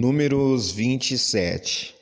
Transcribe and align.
Números 0.00 0.72
27 0.72 1.94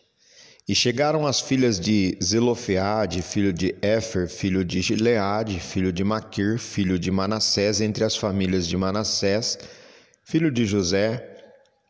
E 0.68 0.72
chegaram 0.72 1.26
as 1.26 1.40
filhas 1.40 1.80
de 1.80 2.16
Zelofeade, 2.22 3.22
filho 3.22 3.52
de 3.52 3.74
Éfer, 3.82 4.28
filho 4.28 4.64
de 4.64 4.80
Gileade, 4.80 5.58
filho 5.58 5.92
de 5.92 6.04
Maquir, 6.04 6.60
filho 6.60 6.96
de 6.96 7.10
Manassés, 7.10 7.80
entre 7.80 8.04
as 8.04 8.14
famílias 8.14 8.68
de 8.68 8.76
Manassés, 8.76 9.58
filho 10.22 10.48
de 10.48 10.64
José. 10.64 11.28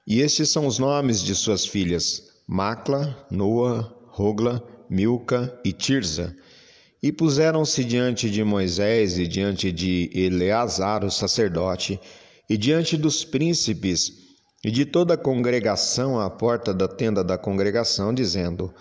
E 0.07 0.23
estes 0.23 0.49
são 0.49 0.67
os 0.67 0.79
nomes 0.79 1.21
de 1.21 1.35
suas 1.35 1.67
filhas: 1.67 2.23
Macla, 2.47 3.27
Noa, 3.31 3.95
Rogla, 4.07 4.67
Milca 4.89 5.61
e 5.63 5.75
Tirza. 5.75 6.35
E 7.03 7.13
puseram-se 7.13 7.85
diante 7.85 8.31
de 8.31 8.43
Moisés 8.43 9.19
e 9.19 9.27
diante 9.27 9.71
de 9.71 10.11
Eleazar, 10.15 11.05
o 11.05 11.11
sacerdote, 11.11 12.01
e 12.49 12.57
diante 12.57 12.97
dos 12.97 13.27
príncipes, 13.27 14.28
e 14.65 14.71
de 14.71 14.85
toda 14.85 15.15
a 15.15 15.19
congregação 15.19 16.19
à 16.19 16.29
porta 16.29 16.75
da 16.75 16.89
tenda 16.89 17.23
da 17.23 17.39
congregação, 17.39 18.13
dizendo: 18.13 18.75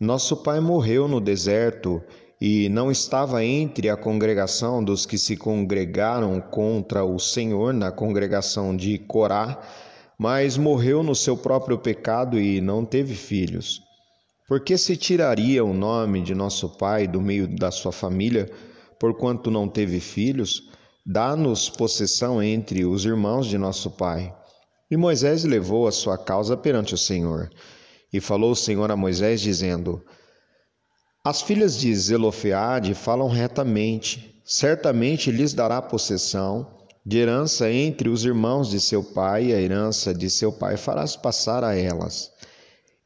Nosso 0.00 0.36
pai 0.38 0.60
morreu 0.60 1.06
no 1.06 1.20
deserto 1.20 2.02
e 2.40 2.68
não 2.68 2.90
estava 2.90 3.44
entre 3.44 3.90
a 3.90 3.96
congregação 3.96 4.82
dos 4.82 5.04
que 5.04 5.18
se 5.18 5.36
congregaram 5.36 6.40
contra 6.40 7.04
o 7.04 7.18
Senhor 7.18 7.74
na 7.74 7.90
congregação 7.90 8.76
de 8.76 8.98
Corá, 8.98 9.60
mas 10.16 10.56
morreu 10.56 11.02
no 11.02 11.14
seu 11.14 11.36
próprio 11.36 11.78
pecado 11.78 12.40
e 12.40 12.60
não 12.60 12.84
teve 12.84 13.14
filhos. 13.14 13.82
Por 14.48 14.60
que 14.60 14.78
se 14.78 14.96
tiraria 14.96 15.62
o 15.62 15.74
nome 15.74 16.22
de 16.22 16.34
nosso 16.34 16.70
pai 16.70 17.06
do 17.06 17.20
meio 17.20 17.46
da 17.46 17.70
sua 17.70 17.92
família, 17.92 18.50
porquanto 18.98 19.50
não 19.50 19.68
teve 19.68 20.00
filhos? 20.00 20.70
Dá-nos 21.04 21.68
possessão 21.68 22.42
entre 22.42 22.84
os 22.84 23.04
irmãos 23.04 23.46
de 23.46 23.58
nosso 23.58 23.90
pai. 23.90 24.34
E 24.90 24.96
Moisés 24.96 25.44
levou 25.44 25.86
a 25.86 25.92
sua 25.92 26.16
causa 26.16 26.56
perante 26.56 26.94
o 26.94 26.98
Senhor. 26.98 27.50
E 28.10 28.20
falou 28.20 28.52
o 28.52 28.56
Senhor 28.56 28.90
a 28.90 28.96
Moisés, 28.96 29.40
dizendo: 29.40 30.02
As 31.22 31.42
filhas 31.42 31.78
de 31.78 31.94
Zelofeade 31.94 32.94
falam 32.94 33.28
retamente, 33.28 34.40
certamente 34.46 35.30
lhes 35.30 35.52
dará 35.52 35.82
possessão 35.82 36.74
de 37.04 37.18
herança 37.18 37.70
entre 37.70 38.08
os 38.08 38.24
irmãos 38.24 38.70
de 38.70 38.80
seu 38.80 39.04
pai, 39.04 39.46
e 39.46 39.54
a 39.54 39.60
herança 39.60 40.14
de 40.14 40.30
seu 40.30 40.50
pai 40.50 40.78
farás 40.78 41.16
passar 41.16 41.62
a 41.62 41.74
elas. 41.74 42.30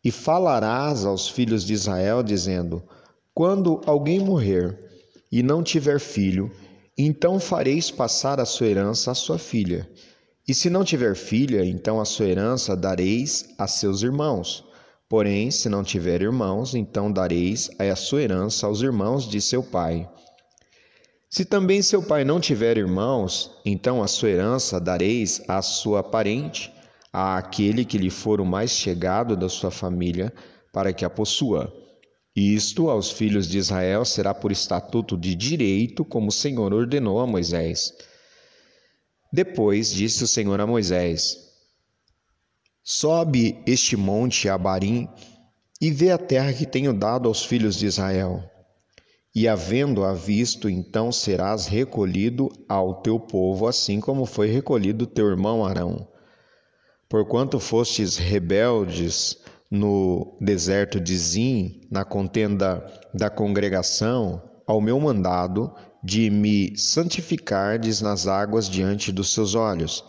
E 0.05 0.13
falarás 0.13 1.05
aos 1.05 1.29
filhos 1.29 1.65
de 1.65 1.73
Israel, 1.73 2.23
dizendo: 2.23 2.81
Quando 3.35 3.81
alguém 3.87 4.21
morrer 4.21 4.79
e 5.33 5.43
não 5.43 5.65
tiver 5.65 5.99
filho, 5.99 6.49
então 6.97 7.41
fareis 7.41 7.91
passar 7.91 8.39
a 8.39 8.45
sua 8.45 8.69
herança 8.69 9.11
à 9.11 9.15
sua 9.15 9.39
filha 9.39 9.89
e 10.47 10.53
se 10.53 10.69
não 10.69 10.85
tiver 10.85 11.15
filha, 11.15 11.65
então 11.65 12.01
a 12.01 12.05
sua 12.05 12.27
herança 12.27 12.77
dareis 12.77 13.55
a 13.57 13.69
seus 13.69 14.03
irmãos. 14.03 14.65
Porém, 15.09 15.51
se 15.51 15.69
não 15.69 15.85
tiver 15.85 16.21
irmãos, 16.23 16.75
então 16.75 17.13
dareis 17.13 17.71
a 17.79 17.95
sua 17.95 18.23
herança 18.23 18.67
aos 18.67 18.83
irmãos 18.83 19.29
de 19.29 19.41
seu 19.41 19.63
pai. 19.63 20.09
Se 21.31 21.45
também 21.45 21.81
seu 21.81 22.03
pai 22.03 22.25
não 22.25 22.41
tiver 22.41 22.77
irmãos, 22.77 23.51
então 23.65 24.03
a 24.03 24.09
sua 24.09 24.31
herança 24.31 24.81
dareis 24.81 25.41
à 25.47 25.63
sua 25.63 26.03
parente, 26.03 26.73
àquele 27.13 27.85
que 27.85 27.97
lhe 27.97 28.11
for 28.11 28.41
o 28.41 28.47
mais 28.47 28.71
chegado 28.71 29.37
da 29.37 29.49
sua 29.49 29.71
família, 29.71 30.33
para 30.73 30.93
que 30.93 31.05
a 31.05 31.11
possua. 31.11 31.73
Isto 32.35 32.91
aos 32.91 33.11
filhos 33.11 33.47
de 33.47 33.59
Israel 33.59 34.05
será 34.05 34.35
por 34.35 34.51
estatuto 34.51 35.17
de 35.17 35.35
direito, 35.35 36.05
como 36.05 36.29
o 36.29 36.33
Senhor 36.33 36.73
ordenou 36.73 37.21
a 37.21 37.27
Moisés. 37.27 37.93
Depois 39.33 39.91
disse 39.91 40.23
o 40.23 40.29
Senhor 40.29 40.61
a 40.61 40.67
Moisés: 40.67 41.39
Sobe 42.83 43.63
este 43.67 43.97
monte 43.97 44.49
Abarim 44.49 45.09
e 45.81 45.91
vê 45.91 46.11
a 46.11 46.19
terra 46.19 46.53
que 46.53 46.67
tenho 46.67 46.93
dado 46.93 47.29
aos 47.29 47.45
filhos 47.45 47.77
de 47.77 47.87
Israel. 47.87 48.45
E 49.35 49.49
havendo-a 49.49 50.13
visto, 50.13 50.69
então 50.69 51.11
serás 51.11 51.67
recolhido 51.67 52.51
ao 52.69 53.01
teu 53.01 53.19
povo, 53.19 53.67
assim 53.67 53.99
como 53.99 54.27
foi 54.27 54.49
recolhido 54.49 55.07
teu 55.07 55.27
irmão 55.29 55.65
Arão. 55.65 56.07
Porquanto 57.09 57.59
fostes 57.59 58.19
rebeldes 58.19 59.39
no 59.71 60.37
deserto 60.39 61.01
de 61.01 61.17
Zim, 61.17 61.81
na 61.91 62.05
contenda 62.05 62.85
da 63.15 63.31
congregação, 63.31 64.43
ao 64.67 64.83
meu 64.83 65.01
mandado, 65.01 65.75
de 66.03 66.29
me 66.31 66.77
santificardes 66.77 68.01
nas 68.01 68.27
águas 68.27 68.69
diante 68.69 69.13
dos 69.13 69.33
seus 69.33 69.55
olhos. 69.55 70.05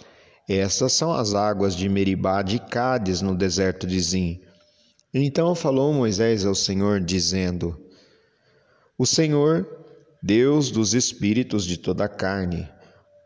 Essas 0.50 0.94
são 0.94 1.14
as 1.14 1.34
águas 1.36 1.76
de 1.76 1.88
Meribá 1.88 2.42
de 2.42 2.60
Cádiz 2.60 3.22
no 3.22 3.36
deserto 3.36 3.86
de 3.86 4.00
Zim. 4.00 4.42
Então 5.14 5.54
falou 5.54 5.94
Moisés 5.94 6.46
ao 6.46 6.56
Senhor, 6.56 7.00
dizendo: 7.00 7.80
O 8.98 9.06
Senhor, 9.06 9.68
Deus 10.22 10.72
dos 10.72 10.94
espíritos 10.94 11.64
de 11.66 11.78
toda 11.78 12.06
a 12.06 12.10
carne, 12.10 12.68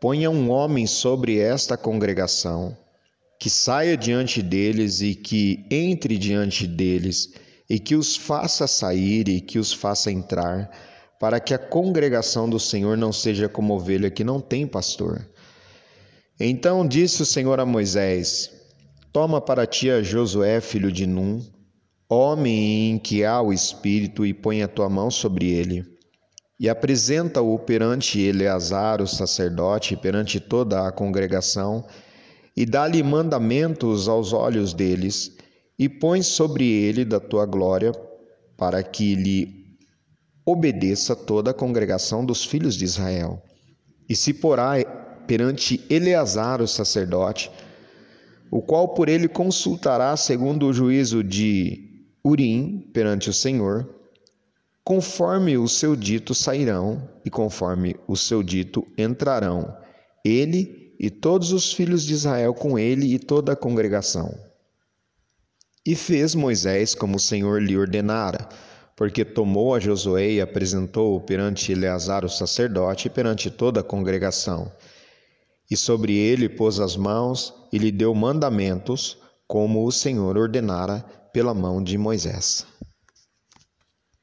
ponha 0.00 0.30
um 0.30 0.50
homem 0.50 0.86
sobre 0.86 1.38
esta 1.38 1.76
congregação, 1.76 2.76
que 3.40 3.48
saia 3.48 3.96
diante 3.96 4.42
deles 4.42 5.00
e 5.00 5.14
que 5.14 5.64
entre 5.70 6.18
diante 6.18 6.66
deles, 6.66 7.32
e 7.68 7.80
que 7.80 7.96
os 7.96 8.14
faça 8.14 8.66
sair 8.66 9.28
e 9.28 9.40
que 9.40 9.58
os 9.58 9.72
faça 9.72 10.12
entrar 10.12 10.70
para 11.18 11.40
que 11.40 11.52
a 11.52 11.58
congregação 11.58 12.48
do 12.48 12.60
Senhor 12.60 12.96
não 12.96 13.12
seja 13.12 13.48
como 13.48 13.74
ovelha 13.74 14.10
que 14.10 14.22
não 14.22 14.40
tem 14.40 14.66
pastor. 14.66 15.28
Então 16.38 16.86
disse 16.86 17.22
o 17.22 17.26
Senhor 17.26 17.58
a 17.58 17.66
Moisés: 17.66 18.50
Toma 19.12 19.40
para 19.40 19.66
ti 19.66 19.90
a 19.90 20.02
Josué, 20.02 20.60
filho 20.60 20.92
de 20.92 21.06
Num, 21.06 21.42
homem 22.08 22.92
em 22.92 22.98
que 22.98 23.24
há 23.24 23.42
o 23.42 23.52
Espírito, 23.52 24.24
e 24.24 24.32
põe 24.32 24.62
a 24.62 24.68
tua 24.68 24.88
mão 24.88 25.10
sobre 25.10 25.50
ele. 25.50 25.84
E 26.60 26.68
apresenta-o 26.68 27.58
perante 27.58 28.20
Eleazar, 28.20 29.00
o 29.02 29.06
sacerdote, 29.06 29.96
perante 29.96 30.40
toda 30.40 30.86
a 30.86 30.92
congregação, 30.92 31.84
e 32.56 32.64
dá-lhe 32.66 33.02
mandamentos 33.02 34.08
aos 34.08 34.32
olhos 34.32 34.72
deles, 34.72 35.36
e 35.78 35.88
põe 35.88 36.22
sobre 36.22 36.64
ele 36.64 37.04
da 37.04 37.20
tua 37.20 37.46
glória, 37.46 37.92
para 38.56 38.82
que 38.82 39.14
lhe 39.14 39.57
obedeça 40.50 41.14
toda 41.14 41.50
a 41.50 41.54
congregação 41.54 42.24
dos 42.24 42.44
filhos 42.44 42.74
de 42.74 42.84
Israel. 42.84 43.42
E 44.08 44.16
se 44.16 44.32
porá 44.32 44.82
perante 45.26 45.84
Eleazar, 45.90 46.62
o 46.62 46.66
sacerdote, 46.66 47.50
o 48.50 48.62
qual 48.62 48.94
por 48.94 49.10
ele 49.10 49.28
consultará 49.28 50.16
segundo 50.16 50.66
o 50.66 50.72
juízo 50.72 51.22
de 51.22 52.06
Urim 52.24 52.90
perante 52.94 53.28
o 53.28 53.32
Senhor, 53.32 53.94
conforme 54.82 55.58
o 55.58 55.68
seu 55.68 55.94
dito 55.94 56.34
sairão 56.34 57.06
e 57.22 57.28
conforme 57.28 57.94
o 58.06 58.16
seu 58.16 58.42
dito 58.42 58.86
entrarão, 58.96 59.76
ele 60.24 60.94
e 60.98 61.10
todos 61.10 61.52
os 61.52 61.70
filhos 61.70 62.04
de 62.04 62.14
Israel 62.14 62.54
com 62.54 62.78
ele 62.78 63.14
e 63.14 63.18
toda 63.18 63.52
a 63.52 63.56
congregação. 63.56 64.34
E 65.84 65.94
fez 65.94 66.34
Moisés 66.34 66.94
como 66.94 67.16
o 67.16 67.20
Senhor 67.20 67.62
lhe 67.62 67.76
ordenara, 67.76 68.48
porque 68.98 69.24
tomou 69.24 69.76
a 69.76 69.78
Josué 69.78 70.28
e 70.28 70.40
apresentou-o 70.40 71.20
perante 71.20 71.70
Eleazar 71.70 72.24
o 72.24 72.28
sacerdote 72.28 73.06
e 73.06 73.10
perante 73.10 73.48
toda 73.48 73.78
a 73.78 73.84
congregação. 73.84 74.72
E 75.70 75.76
sobre 75.76 76.16
ele 76.16 76.48
pôs 76.48 76.80
as 76.80 76.96
mãos 76.96 77.54
e 77.72 77.78
lhe 77.78 77.92
deu 77.92 78.12
mandamentos, 78.12 79.16
como 79.46 79.86
o 79.86 79.92
Senhor 79.92 80.36
ordenara 80.36 81.04
pela 81.32 81.54
mão 81.54 81.80
de 81.80 81.96
Moisés. 81.96 82.66